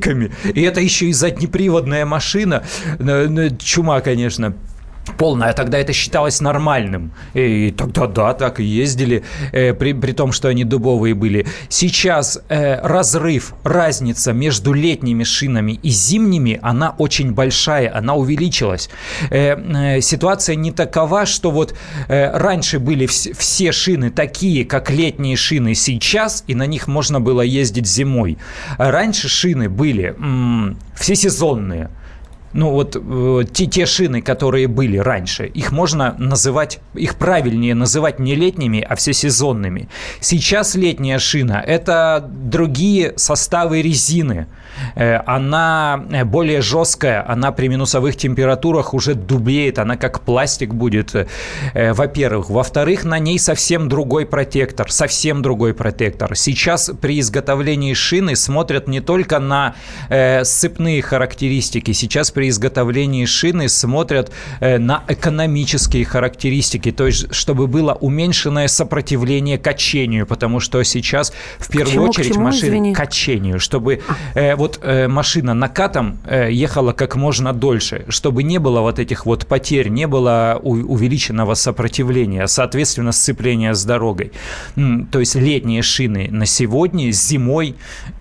[0.54, 2.64] и это еще и заднеприводная машина.
[3.60, 4.54] Чума, конечно
[5.18, 7.12] полная, а тогда это считалось нормальным.
[7.34, 11.46] И тогда да, так и ездили, э, при, при том, что они дубовые были.
[11.70, 18.90] Сейчас э, разрыв, разница между летними шинами и зимними, она очень большая, она увеличилась.
[19.30, 19.56] Э,
[19.98, 21.76] э, ситуация не такова, что вот
[22.08, 27.20] э, раньше были вс- все шины такие, как летние шины сейчас, и на них можно
[27.22, 28.38] было ездить зимой.
[28.78, 31.90] Раньше шины были м- всесезонные
[32.58, 38.20] ну вот э, те, те шины, которые были раньше, их можно называть, их правильнее называть
[38.20, 39.90] не летними, а всесезонными.
[40.22, 44.48] Сейчас летняя шина– это другие составы резины.
[44.96, 51.16] Э, она э, более жесткая, она при минусовых температурах уже дубеет, она как пластик будет,
[51.16, 52.50] э, во-первых.
[52.50, 56.36] Во-вторых, на ней совсем другой протектор, совсем другой протектор.
[56.36, 59.76] Сейчас при изготовлении шины смотрят не только на
[60.44, 64.32] сцепные характеристики, сейчас при изготовлении шины смотрят
[64.62, 71.94] на экономические характеристики, то есть чтобы было уменьшенное сопротивление качению, потому что сейчас в первую
[71.94, 74.02] чему, очередь машины качению, чтобы
[74.56, 79.26] вот вот э, машина накатом э, ехала как можно дольше, чтобы не было вот этих
[79.26, 84.32] вот потерь, не было у, увеличенного сопротивления, соответственно, сцепления с дорогой.
[84.76, 87.76] То есть летние шины на сегодня, зимой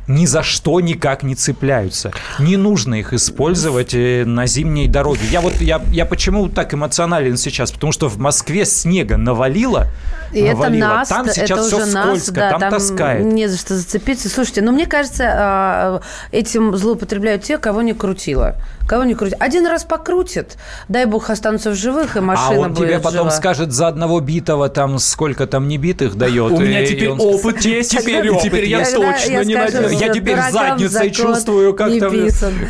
[0.08, 2.12] ни за что никак не цепляются.
[2.38, 5.22] Не нужно их использовать э, на зимней дороге.
[5.30, 7.72] Я вот я, я почему так эмоционален сейчас?
[7.72, 9.88] Потому что в Москве снега навалило.
[10.32, 10.86] И навалило.
[10.86, 13.24] это нас, там сейчас это все скользко, нас, да, там, там таскает.
[13.24, 14.28] Не за что зацепиться.
[14.28, 18.56] Слушайте, ну мне кажется, а, этим злоупотребляют те, кого не крутило.
[18.86, 19.36] Кого не крутит.
[19.40, 20.56] Один раз покрутит,
[20.88, 23.30] дай бог останутся в живых, и машина будет А он будет тебе потом жива.
[23.30, 26.52] скажет за одного битого, там сколько там не битых дает.
[26.52, 29.95] У меня теперь опыт есть, теперь, теперь я точно не надеюсь.
[30.00, 32.14] Я теперь задницей чувствую, как там...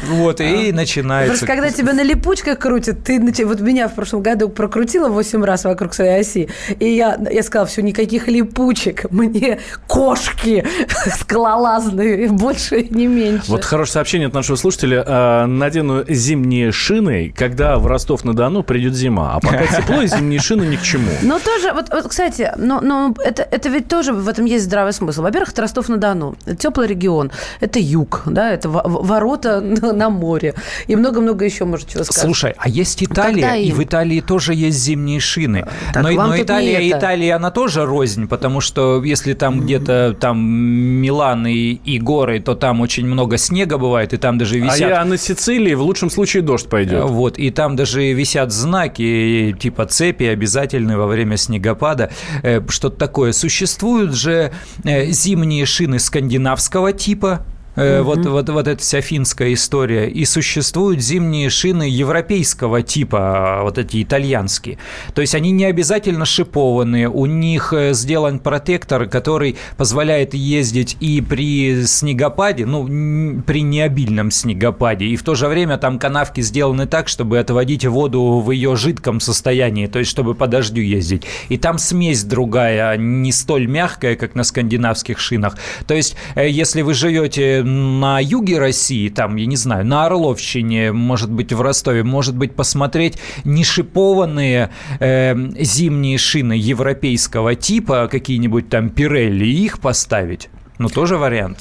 [0.09, 1.31] Вот, и начинается.
[1.31, 5.65] Просто когда тебя на липучках крутят, ты, вот меня в прошлом году прокрутила 8 раз
[5.65, 10.67] вокруг своей оси, и я, я сказала, все, никаких липучек, мне кошки
[11.21, 13.51] скалолазные, больше и не меньше.
[13.51, 15.05] Вот хорошее сообщение от нашего слушателя.
[15.07, 19.35] А, надену зимние шины, когда в Ростов-на-Дону придет зима.
[19.35, 21.11] А пока тепло, зимние шины ни к чему.
[21.23, 24.93] Но тоже, вот, вот кстати, но, но это, это ведь тоже в этом есть здравый
[24.93, 25.23] смысл.
[25.23, 26.37] Во-первых, это Ростов-на-Дону.
[26.59, 27.16] Теплый регион.
[27.61, 29.61] Это юг, да, это ворота
[29.93, 30.55] на море.
[30.87, 32.25] И много-много еще, может, чего сказать.
[32.25, 35.67] Слушай, а есть Италия, и в Италии тоже есть зимние шины.
[35.93, 41.47] Так но но Италия, Италия, она тоже рознь, потому что если там где-то там Милан
[41.47, 44.83] и, и горы, то там очень много снега бывает, и там даже а висят...
[44.83, 47.05] А я на Сицилии в лучшем случае дождь пойдет.
[47.05, 52.11] Вот, и там даже висят знаки типа цепи обязательны во время снегопада,
[52.43, 53.33] э, что-то такое.
[53.33, 54.53] Существуют же
[54.85, 58.05] э, зимние шины скандинавского типа, типа Угу.
[58.05, 60.09] Вот, вот, вот эта вся финская история.
[60.09, 64.79] И существуют зимние шины европейского типа, вот эти итальянские.
[65.15, 67.09] То есть они не обязательно шипованные.
[67.09, 75.07] У них э, сделан протектор, который позволяет ездить и при снегопаде, ну, при необильном снегопаде.
[75.07, 79.21] И в то же время там канавки сделаны так, чтобы отводить воду в ее жидком
[79.21, 81.25] состоянии, то есть чтобы по дождю ездить.
[81.49, 85.57] И там смесь другая, не столь мягкая, как на скандинавских шинах.
[85.87, 90.93] То есть, э, если вы живете на юге России, там, я не знаю, на Орловщине,
[90.93, 98.69] может быть, в Ростове, может быть, посмотреть не шипованные э, зимние шины европейского типа, какие-нибудь
[98.69, 100.49] там Пирелли, их поставить.
[100.79, 101.59] Ну, тоже вариант.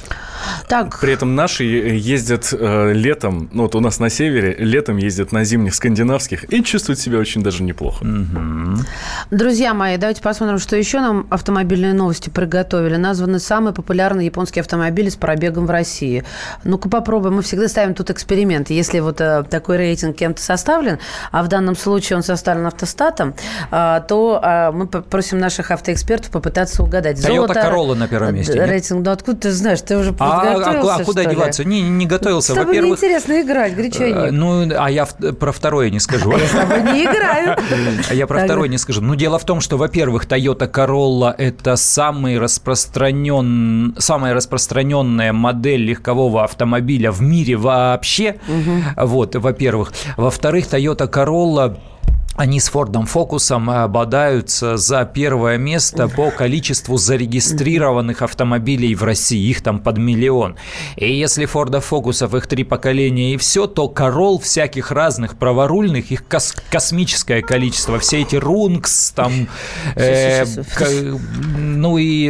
[0.67, 0.99] Так.
[0.99, 5.43] При этом наши ездят э, летом, ну вот у нас на севере, летом ездят на
[5.43, 8.03] зимних скандинавских и чувствуют себя очень даже неплохо.
[8.03, 8.83] Угу.
[9.31, 12.95] Друзья мои, давайте посмотрим, что еще нам автомобильные новости приготовили.
[12.95, 16.23] Названы самые популярные японские автомобили с пробегом в России.
[16.63, 17.35] Ну-ка попробуем.
[17.35, 18.69] Мы всегда ставим тут эксперимент.
[18.69, 20.99] Если вот э, такой рейтинг кем-то составлен,
[21.31, 23.35] а в данном случае он составлен автостатом,
[23.71, 27.17] э, то э, мы просим наших автоэкспертов попытаться угадать.
[27.17, 28.63] Toyota Corolla на первом месте.
[28.65, 29.81] Рейтинг, ну откуда ты знаешь?
[29.81, 30.65] Ты уже подготовился.
[30.65, 31.63] готовился, а, а куда деваться?
[31.63, 32.53] Не, не готовился.
[32.53, 34.15] С тобой неинтересно играть, гречаник.
[34.15, 36.31] Э, ну, а я про второе не скажу.
[36.31, 37.55] Я с тобой не играю.
[38.09, 39.01] А я про второе не скажу.
[39.01, 43.95] Ну, дело в том, что, во-первых, Toyota Corolla– это самый распространен...
[43.99, 48.37] самая распространенная модель легкового автомобиля в мире вообще.
[48.97, 49.93] Вот, во-первых.
[50.17, 51.77] Во-вторых, Toyota Corolla
[52.35, 59.49] они с Фордом Фокусом бодаются за первое место по количеству зарегистрированных автомобилей в России.
[59.49, 60.57] Их там под миллион.
[60.97, 66.27] И если Форда Фокусов их три поколения и все, то Корол всяких разных праворульных, их
[66.27, 67.99] кос космическое количество.
[67.99, 69.47] Все эти Рункс, там,
[69.95, 70.45] э,
[71.57, 72.27] ну и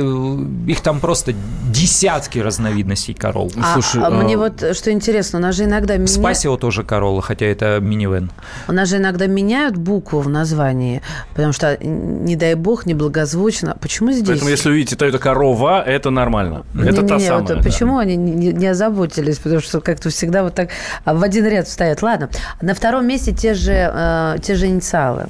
[0.69, 1.33] их там просто
[1.69, 3.51] десятки разновидностей Корол.
[3.57, 5.95] А, Слушай, а, а мне вот что интересно, у нас же иногда...
[6.05, 8.31] Спасио тоже Королла, хотя это минивэн.
[8.67, 11.01] У нас же иногда меняют букву в названии,
[11.33, 13.77] потому что, не дай бог, неблагозвучно.
[13.79, 14.27] Почему здесь?
[14.27, 16.65] Поэтому, если увидите Toyota корова, это нормально.
[16.73, 17.41] Не, это не, та не, самая.
[17.41, 17.61] Вот, да.
[17.61, 19.37] Почему они не, не озаботились?
[19.37, 20.69] Потому что как-то всегда вот так
[21.05, 22.01] в один ряд стоят.
[22.01, 22.29] Ладно.
[22.61, 25.27] На втором месте те же, э, те же инициалы.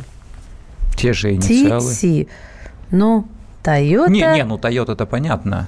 [0.97, 1.91] Те же инициалы?
[1.91, 2.28] TC.
[2.91, 3.28] Ну,
[3.63, 4.10] Toyota...
[4.10, 5.67] Не, не, ну Toyota это понятно.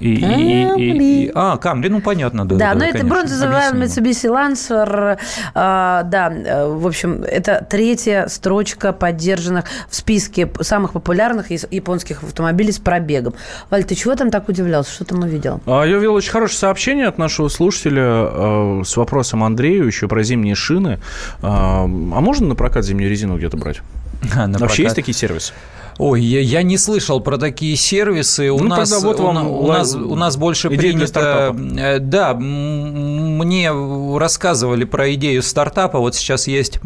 [0.00, 2.54] И, и, и, и, а, Камри, ну понятно, да.
[2.54, 5.18] Да, да но конечно, это бронзовая Mitsubishi Lancer,
[5.54, 6.32] а, да,
[6.68, 13.34] в общем, это третья строчка поддержанных в списке самых популярных японских автомобилей с пробегом.
[13.70, 14.92] Валь, ты чего там так удивлялся?
[14.92, 15.60] Что там увидел?
[15.66, 20.22] А, я увидел очень хорошее сообщение от нашего слушателя а, с вопросом Андрею еще про
[20.22, 21.00] зимние шины.
[21.42, 23.80] А, а можно на прокат зимнюю резину где-то брать?
[24.36, 24.78] А, на Вообще прокат.
[24.78, 25.52] есть такие сервисы?
[25.98, 28.50] Ой, я, я не слышал про такие сервисы.
[28.50, 31.54] У, ну, нас, вот вам у, у, нас, у нас больше принято...
[31.76, 33.70] Э, да, мне
[34.16, 35.98] рассказывали про идею стартапа.
[35.98, 36.78] Вот сейчас есть,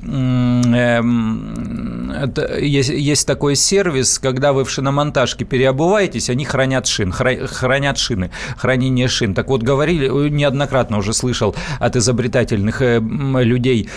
[2.13, 8.31] э, есть, есть такой сервис, когда вы в шиномонтажке переобуваетесь, они хранят шин, хранят шины,
[8.57, 9.35] хранение шин.
[9.35, 13.89] Так вот, говорили, неоднократно уже слышал от изобретательных э, людей,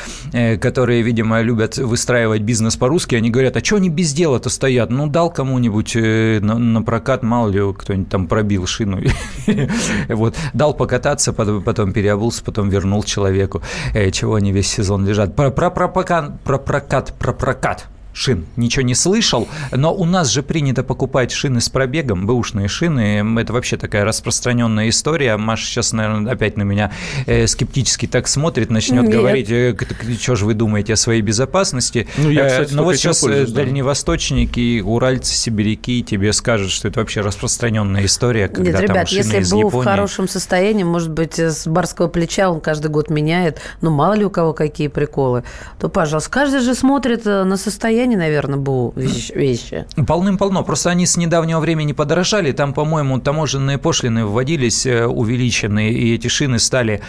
[0.60, 4.90] которые, видимо, любят выстраивать бизнес по-русски, они говорят, а что они без дела-то стоят?
[4.90, 9.02] Ну, дал кому-нибудь э, на, на прокат, мало ли кто-нибудь там пробил шину,
[10.10, 13.62] вот, дал покататься, потом, переобулся, потом вернул человеку,
[13.94, 15.36] э, чего они весь сезон лежат.
[15.36, 20.42] Про, про, про, про прокат, про прокат шин ничего не слышал, но у нас же
[20.42, 25.38] принято покупать шины с пробегом, бэушные шины, это вообще такая распространенная история.
[25.38, 26.92] Маша сейчас, наверное, опять на меня
[27.26, 29.12] э, скептически так смотрит, начнет Нет.
[29.12, 29.76] говорить, э,
[30.20, 32.08] что же вы думаете о своей безопасности.
[32.18, 37.02] Ну, я, кстати, э, но вот сейчас э, дальневосточники, уральцы, сибиряки тебе скажут, что это
[37.02, 41.68] вообще распространенная история, когда Нет, ребят, там если был в хорошем состоянии, может быть, с
[41.68, 45.44] барского плеча он каждый год меняет, ну, мало ли у кого какие приколы,
[45.80, 49.86] то, пожалуйста, каждый же смотрит э, на состояние состоянии, наверное, БУ вещи.
[50.08, 50.64] Полным-полно.
[50.64, 52.52] Просто они с недавнего времени подорожали.
[52.52, 57.02] Там, по-моему, таможенные пошлины вводились э, увеличенные, и эти шины стали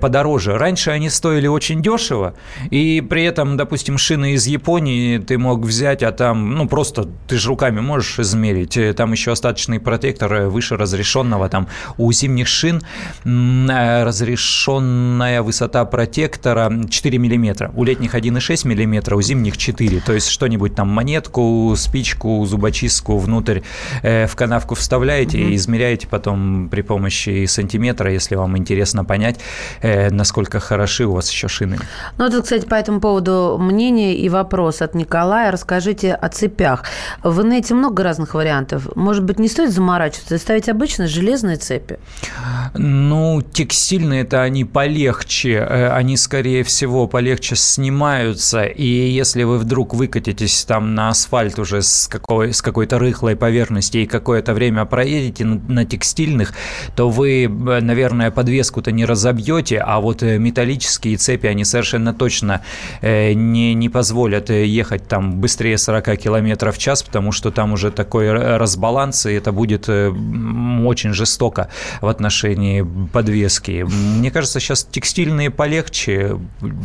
[0.00, 0.58] подороже.
[0.58, 2.34] Раньше они стоили очень дешево,
[2.70, 7.38] и при этом, допустим, шины из Японии ты мог взять, а там, ну, просто ты
[7.38, 8.76] же руками можешь измерить.
[8.76, 11.48] Э, там еще остаточный протектор э, выше разрешенного.
[11.48, 11.68] Там
[11.98, 12.82] у зимних шин
[13.24, 17.70] разрешенная высота протектора 4 миллиметра.
[17.74, 20.00] У летних 1,6 миллиметра, у зимних 4.
[20.00, 23.60] То есть что-нибудь там, монетку, спичку, зубочистку внутрь
[24.02, 25.48] э, в канавку вставляете угу.
[25.48, 29.38] и измеряете потом при помощи сантиметра, если вам интересно понять,
[29.82, 31.78] э, насколько хороши у вас еще шины.
[32.18, 35.50] Ну, тут, кстати, по этому поводу мнение и вопрос от Николая.
[35.50, 36.84] Расскажите о цепях.
[37.22, 38.88] В инете много разных вариантов.
[38.96, 41.98] Может быть, не стоит заморачиваться ставить обычно железные цепи?
[42.74, 45.54] Ну, текстильные-то они полегче.
[45.54, 48.64] Э, они, скорее всего, полегче снимаются.
[48.64, 53.36] И если вы вдруг вы выкатитесь там на асфальт уже с, какой, с какой-то рыхлой
[53.36, 56.54] поверхности и какое-то время проедете на, на текстильных,
[56.94, 57.48] то вы, э,
[57.80, 62.62] наверное, подвеску-то не разобьете, а вот э, металлические цепи, они совершенно точно
[63.02, 67.90] э, не, не позволят ехать там быстрее 40 км в час, потому что там уже
[67.90, 71.68] такой разбаланс, и это будет очень жестоко
[72.00, 73.84] в отношении подвески.
[73.86, 76.38] Мне кажется, сейчас текстильные полегче,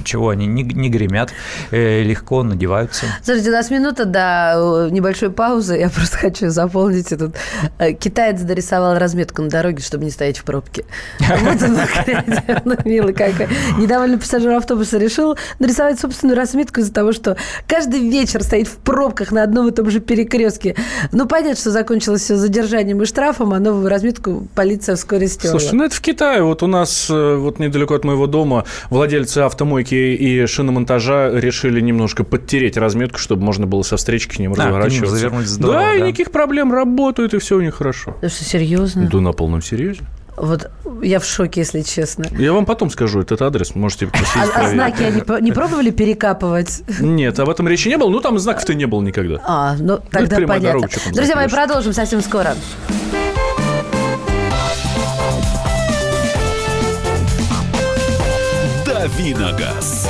[0.04, 1.32] чего они не, не гремят,
[1.72, 3.06] легко надеваются.
[3.24, 5.78] Слушайте, у нас минута до э, небольшой паузы.
[5.78, 7.36] Я просто хочу заполнить этот...
[7.78, 10.86] Э, китаец дорисовал разметку на дороге, чтобы не стоять в пробке.
[11.20, 11.78] Вот он,
[12.66, 13.48] ну, милый какой.
[13.78, 19.32] Недовольный пассажир автобуса решил нарисовать собственную разметку из-за того, что каждый вечер стоит в пробках
[19.32, 20.76] на одном и том же перекрестке.
[21.12, 25.60] Ну, понятно, что закончилось все задержанием и штрафом, а новую разметку полиция вскоре стерла.
[25.60, 26.42] Слушай, ну это в Китае.
[26.42, 32.24] Вот у нас э, вот недалеко от моего дома владельцы автомойки и шиномонтажа решили немножко
[32.24, 35.30] подтереть разметку разметку, чтобы можно было со встречки к ним а, разворачиваться.
[35.30, 38.16] К ним здорово, да, да, и никаких проблем, работают, и все у них хорошо.
[38.22, 39.08] Да что, серьезно?
[39.12, 40.02] Да, на полном серьезе.
[40.38, 40.72] Вот
[41.04, 42.26] я в шоке, если честно.
[42.38, 46.84] Я вам потом скажу этот адрес, можете а, а знаки они не пробовали перекапывать?
[47.00, 48.10] Нет, об этом речи не было.
[48.10, 49.42] Ну, там знаков-то не было никогда.
[49.46, 50.88] А, ну, тогда ну, понятно.
[50.88, 52.56] Дорога, Друзья мои, продолжим совсем скоро.
[58.86, 60.10] Давиногаз.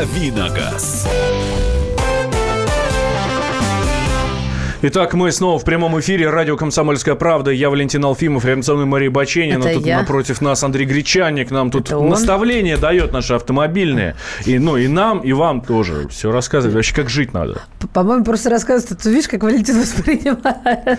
[0.00, 1.04] Давиногаз.
[4.82, 6.30] Итак, мы снова в прямом эфире.
[6.30, 7.50] Радио «Комсомольская правда».
[7.50, 9.64] Я Валентин Алфимов, рядом со мной Мария Баченина.
[9.64, 9.98] Это тут я.
[9.98, 11.50] напротив нас Андрей Гречаник.
[11.50, 12.16] Нам тут он?
[12.80, 14.16] дает наши автомобильные.
[14.46, 16.08] И, ну, и нам, и вам тоже.
[16.08, 16.76] Все рассказывает.
[16.76, 17.60] Вообще, как жить надо.
[17.92, 19.02] По-моему, просто рассказывает.
[19.02, 20.98] Ты видишь, как Валентин воспринимает.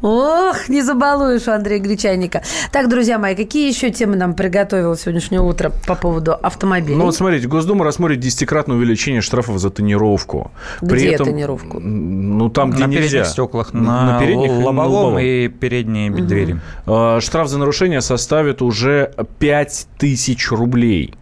[0.00, 2.44] Ох, не забалуешь у Андрея Гречаника.
[2.70, 6.94] Так, друзья мои, какие еще темы нам приготовило сегодняшнее утро по поводу автомобилей?
[6.94, 10.52] Ну, вот смотрите, Госдума рассмотрит десятикратное увеличение штрафов за тонировку.
[10.80, 11.80] Где При этом, тонировку?
[11.80, 16.22] Ну, там, где не передних стеклах, на, на передних лобовом и передние угу.
[16.22, 16.60] двери.
[16.86, 21.14] А, штраф за нарушение составит уже 5000 рублей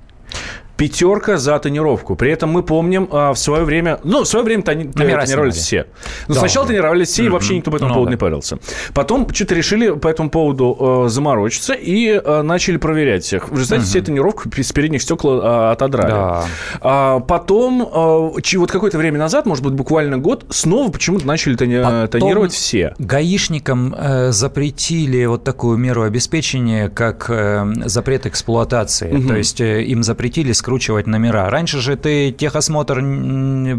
[0.77, 2.17] пятерка за тонировку.
[2.17, 3.99] При этом мы помним а, в свое время...
[4.05, 5.87] Ну, в свое время тони, тонировались все.
[6.29, 6.69] Ну, да, сначала да.
[6.69, 8.59] тонировались все, и вообще никто по этому ну, поводу не парился.
[8.95, 13.49] Потом что-то решили по этому поводу э, заморочиться и э, начали проверять всех.
[13.49, 13.89] В результате угу.
[13.89, 16.11] все тонировку с передних стекла э, отодрали.
[16.11, 16.45] Да.
[16.81, 21.83] А, потом, э, вот какое-то время назад, может быть, буквально год, снова почему-то начали тони,
[21.83, 22.95] потом тонировать все.
[22.99, 29.13] гаишникам э, запретили вот такую меру обеспечения, как э, запрет эксплуатации.
[29.13, 29.29] Угу.
[29.29, 31.49] То есть э, им запретили скручивать номера.
[31.49, 32.97] Раньше же ты техосмотр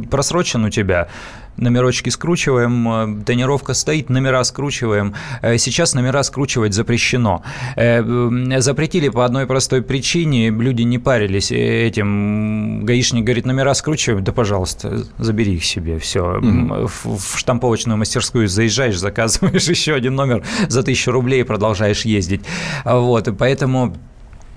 [0.10, 1.10] просрочен у тебя,
[1.58, 5.14] номерочки скручиваем, э, тонировка стоит, номера скручиваем.
[5.42, 7.44] Э, сейчас номера скручивать запрещено.
[7.76, 12.86] Э, запретили по одной простой причине, люди не парились этим.
[12.86, 16.40] Гаишник говорит, номера скручиваем, да, пожалуйста, забери их себе, все.
[16.40, 16.88] Mm-hmm.
[17.04, 22.44] В штамповочную мастерскую заезжаешь, заказываешь еще один номер за тысячу рублей и продолжаешь ездить.
[22.86, 23.94] Вот, и поэтому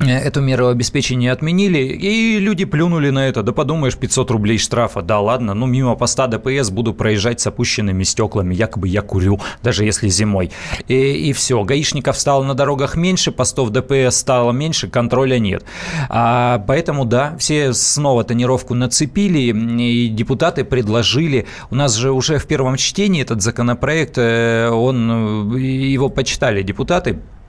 [0.09, 3.43] эту меру обеспечения отменили, и люди плюнули на это.
[3.43, 8.03] Да подумаешь, 500 рублей штрафа, да ладно, ну мимо поста ДПС буду проезжать с опущенными
[8.05, 10.51] стеклами, якобы я курю, даже если зимой.
[10.89, 15.65] И, и все, гаишников стало на дорогах меньше, постов ДПС стало меньше, контроля нет.
[16.09, 22.47] А, поэтому, да, все снова тонировку нацепили, и депутаты предложили, у нас же уже в
[22.47, 27.40] первом чтении этот законопроект, э, он, э, его почитали депутаты, Э,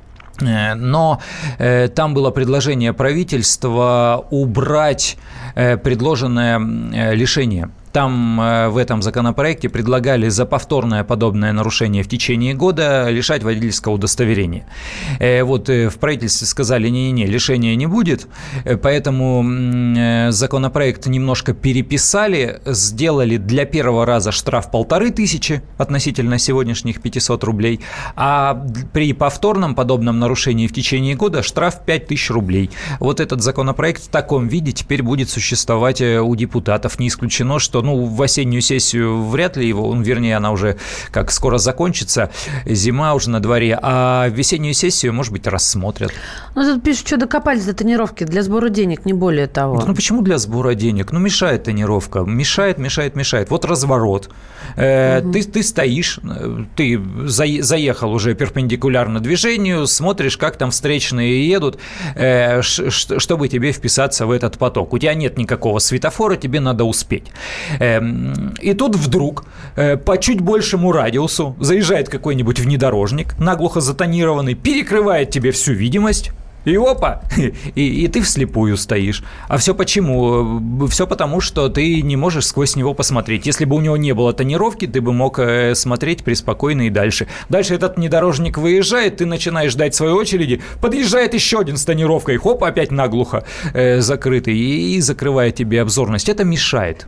[0.41, 1.19] но
[1.57, 5.17] э, там было предложение правительства убрать
[5.55, 6.59] э, предложенное
[7.13, 13.43] лишение там э, в этом законопроекте предлагали за повторное подобное нарушение в течение года лишать
[13.43, 14.65] водительского удостоверения.
[15.19, 18.27] Э, вот э, в правительстве сказали, не-не-не, лишения не будет,
[18.81, 27.81] поэтому законопроект немножко переписали, сделали для первого раза штраф полторы тысячи относительно сегодняшних 500 рублей,
[28.15, 32.69] а при повторном подобном нарушении в течение года штраф 5 тысяч рублей.
[32.99, 36.99] Вот этот законопроект в таком виде теперь будет существовать у депутатов.
[36.99, 40.77] Не исключено, что ну, в осеннюю сессию вряд ли его, он, вернее, она уже
[41.11, 42.31] как скоро закончится,
[42.65, 46.11] зима уже на дворе, а весеннюю сессию, может быть, рассмотрят.
[46.55, 49.79] Ну, тут пишут, что докопались до тренировки для сбора денег, не более того.
[49.79, 51.11] Да, ну, почему для сбора денег?
[51.11, 53.49] Ну, мешает тренировка, мешает, мешает, мешает.
[53.49, 54.29] Вот разворот.
[54.75, 55.33] Э, угу.
[55.33, 56.19] ты, ты стоишь,
[56.75, 61.79] ты за, заехал уже перпендикулярно движению, смотришь, как там встречные едут,
[62.15, 64.93] э, чтобы тебе вписаться в этот поток.
[64.93, 67.31] У тебя нет никакого светофора, тебе надо успеть.
[67.79, 69.45] Эм, и тут вдруг
[69.75, 76.31] э, по чуть большему радиусу заезжает какой-нибудь внедорожник, наглухо затонированный, перекрывает тебе всю видимость,
[76.65, 77.21] и опа!
[77.75, 79.23] И, и ты вслепую стоишь.
[79.47, 80.87] А все почему?
[80.87, 83.45] Все потому, что ты не можешь сквозь него посмотреть.
[83.45, 87.27] Если бы у него не было тонировки, ты бы мог э, смотреть преспокойно и дальше.
[87.49, 92.63] Дальше этот внедорожник выезжает, ты начинаешь ждать своей очереди, подъезжает еще один с тонировкой, хоп,
[92.63, 93.43] опять наглухо
[93.73, 96.29] э, закрытый и, и закрывает тебе обзорность.
[96.29, 97.07] Это мешает.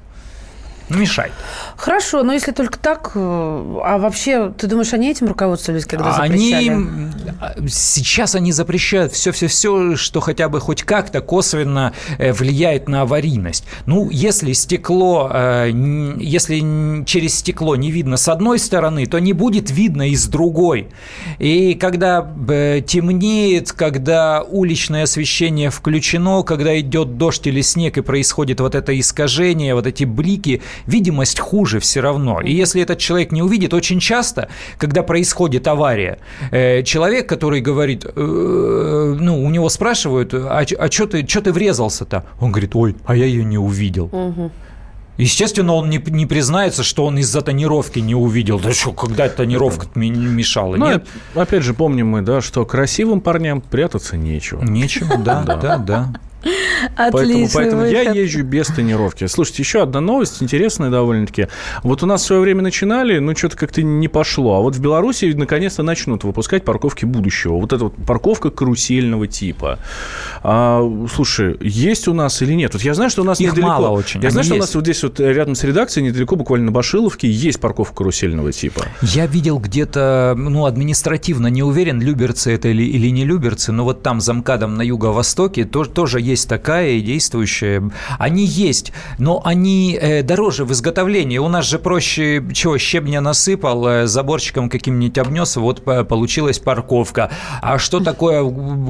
[0.95, 1.31] Мешает.
[1.75, 6.69] Хорошо, но если только так, э, а вообще, ты думаешь, они этим руководствовались, когда запрещали?
[6.69, 13.65] Они, сейчас они запрещают все-все-все, что хотя бы хоть как-то косвенно э, влияет на аварийность.
[13.85, 15.71] Ну, если стекло, э,
[16.19, 20.89] если через стекло не видно с одной стороны, то не будет видно и с другой.
[21.39, 28.75] И когда темнеет, когда уличное освещение включено, когда идет дождь или снег и происходит вот
[28.75, 32.41] это искажение, вот эти блики, видимость хуже все равно.
[32.41, 36.19] И если этот человек не увидит, очень часто, когда происходит авария,
[36.51, 42.25] э, человек, который говорит, э, ну, у него спрашивают, а, а что ты, ты врезался-то?
[42.39, 44.05] Он говорит, ой, а я ее не увидел.
[44.05, 44.51] Угу.
[45.17, 48.59] Естественно, он не, не признается, что он из-за тонировки не увидел.
[48.59, 50.75] Да что, когда тонировка мешала?
[50.75, 51.07] Ну, Нет.
[51.35, 54.63] Опять же, помним мы, да, что красивым парням прятаться нечего.
[54.63, 56.13] Нечего, да, да, да.
[56.97, 59.27] Поэтому, поэтому я езжу без тренировки.
[59.27, 61.47] Слушайте, еще одна новость интересная довольно-таки.
[61.83, 64.57] Вот у нас в свое время начинали, но что-то как-то не пошло.
[64.57, 67.55] А вот в Беларуси наконец-то начнут выпускать парковки будущего.
[67.55, 69.79] Вот эта вот парковка карусельного типа.
[70.43, 70.81] А,
[71.13, 72.73] слушай, есть у нас или нет?
[72.73, 73.67] Вот я знаю, что у нас Их недалеко...
[73.69, 74.21] мало очень.
[74.21, 74.61] Я знаю, что есть.
[74.61, 78.51] у нас вот здесь вот рядом с редакцией, недалеко, буквально на Башиловке, есть парковка карусельного
[78.51, 78.85] типа.
[79.01, 84.03] Я видел где-то, ну, административно не уверен, люберцы это или, или не люберцы, но вот
[84.03, 87.89] там за МКАДом на юго-востоке тоже, тоже есть есть такая и действующая.
[88.19, 91.37] Они есть, но они э, дороже в изготовлении.
[91.37, 97.29] У нас же проще, чего, щебня насыпал, э, заборчиком каким-нибудь обнес, вот получилась парковка.
[97.61, 98.43] А что такое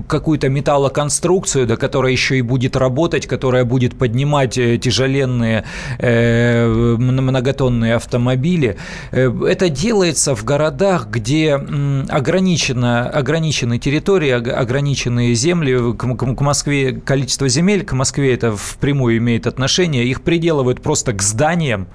[0.08, 5.66] какую-то металлоконструкцию, да, которая еще и будет работать, которая будет поднимать э, тяжеленные
[6.00, 8.78] многотонные автомобили?
[9.12, 15.94] Это делается в городах, где ограничено, ограничены территории, ограниченные земли.
[15.94, 21.22] К Москве количество количество земель, к Москве это впрямую имеет отношение, их приделывают просто к
[21.24, 21.88] зданиям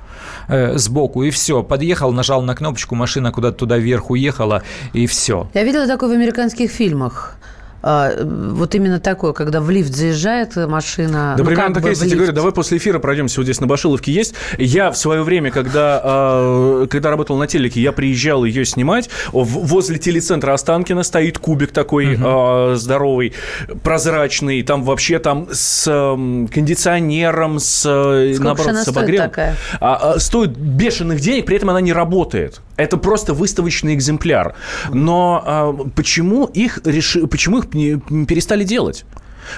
[0.49, 1.63] э, сбоку, и все.
[1.63, 4.63] Подъехал, нажал на кнопочку, машина куда-то туда вверх уехала,
[4.95, 5.49] и все.
[5.55, 7.39] Я видела такое в американских фильмах.
[7.83, 11.35] А, вот именно такое, когда в лифт заезжает машина.
[11.37, 12.03] Да, ну, примерно так есть.
[12.03, 13.41] Я тебе говорю, давай после эфира пройдемся.
[13.41, 14.35] Вот здесь на Башиловке есть.
[14.59, 19.09] Я в свое время, когда, а, когда работал на телеке, я приезжал ее снимать.
[19.33, 22.75] Возле телецентра Останкина стоит кубик такой угу.
[22.75, 23.35] здоровый,
[23.83, 24.63] прозрачный.
[24.63, 29.31] Там вообще там с кондиционером, с, Сколько наоборот, с обогревом.
[29.31, 30.19] Стоит, такая?
[30.19, 32.61] стоит бешеных денег, при этом она не работает.
[32.79, 34.55] Это просто выставочный экземпляр.
[34.91, 39.05] Но почему их решили, почему их перестали делать.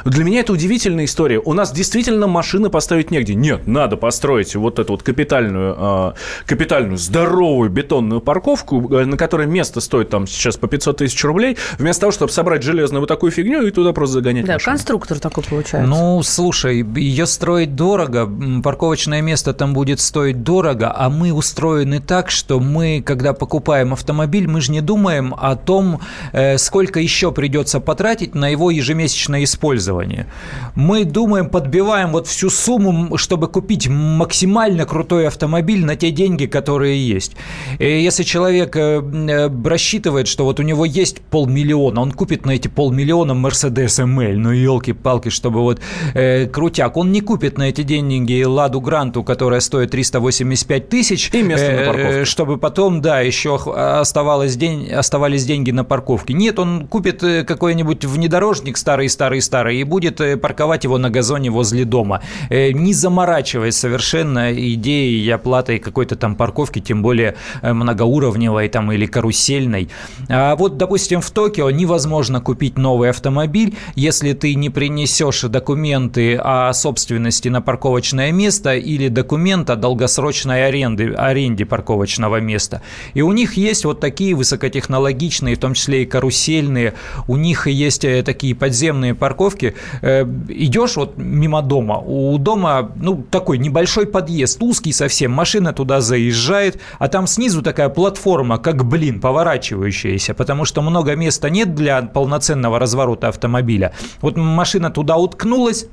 [0.04, 1.38] Для меня это удивительная история.
[1.38, 3.34] У нас действительно машины поставить негде.
[3.34, 6.12] Нет, надо построить вот эту вот капитальную, э,
[6.46, 11.56] капитальную здоровую бетонную парковку, э, на которой место стоит там сейчас по 500 тысяч рублей,
[11.78, 14.72] вместо того, чтобы собрать железную вот такую фигню и туда просто загонять Да, машину.
[14.76, 15.88] конструктор такой получается.
[15.88, 18.30] Ну, слушай, ее строить дорого,
[18.62, 24.46] парковочное место там будет стоить дорого, а мы устроены так, что мы, когда покупаем автомобиль,
[24.46, 26.00] мы же не думаем о том,
[26.32, 30.26] э, сколько еще придется потратить на его ежемесячное использование пользования.
[30.74, 37.08] Мы думаем, подбиваем вот всю сумму, чтобы купить максимально крутой автомобиль на те деньги, которые
[37.08, 37.36] есть.
[37.78, 42.52] И если человек э, э, рассчитывает, что вот у него есть полмиллиона, он купит на
[42.52, 45.80] эти полмиллиона Mercedes ML, ну елки-палки, чтобы вот
[46.14, 51.42] э, крутяк, он не купит на эти деньги Ладу Гранту, которая стоит 385 тысяч, и
[51.42, 52.24] место на парковке.
[52.24, 56.34] чтобы потом, да, еще оставалось день, оставались деньги на парковке.
[56.34, 62.22] Нет, он купит какой-нибудь внедорожник старый-старый-старый, и будет э, парковать его на газоне возле дома,
[62.48, 68.92] э, не заморачиваясь совершенно идеей и оплатой какой-то там парковки, тем более э, многоуровневой там
[68.92, 69.88] или карусельной.
[70.28, 76.72] А вот, допустим, в Токио невозможно купить новый автомобиль, если ты не принесешь документы о
[76.72, 82.82] собственности на парковочное место или документ о долгосрочной аренде, аренде парковочного места.
[83.14, 86.94] И у них есть вот такие высокотехнологичные, в том числе и карусельные,
[87.28, 93.24] у них есть такие подземные парковки, парковке, э, идешь вот мимо дома, у дома, ну,
[93.30, 99.20] такой небольшой подъезд, узкий совсем, машина туда заезжает, а там снизу такая платформа, как блин,
[99.20, 103.92] поворачивающаяся, потому что много места нет для полноценного разворота автомобиля.
[104.20, 105.86] Вот машина туда уткнулась,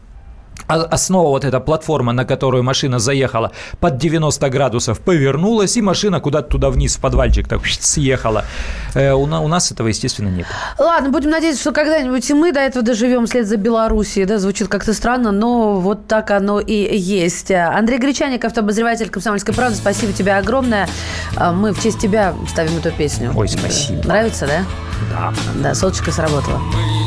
[0.68, 6.50] основа вот эта платформа, на которую машина заехала, под 90 градусов повернулась, и машина куда-то
[6.50, 8.46] туда вниз в подвальчик так съехала.
[8.94, 10.46] Э, у, у нас этого, естественно, нет.
[10.78, 14.26] Ладно, будем надеяться, что когда-нибудь и мы до этого доживем вслед за Белоруссией.
[14.26, 17.52] Да, звучит как-то странно, но вот так оно и есть.
[17.52, 20.88] Андрей Гречаник, автообозреватель «Комсомольской правды», спасибо тебе огромное.
[21.36, 23.32] А мы в честь тебя ставим эту песню.
[23.36, 24.06] Ой, спасибо.
[24.08, 24.64] Нравится, да?
[25.12, 25.34] Да.
[25.62, 26.58] Да, солнышко сработало.
[26.58, 27.07] Мы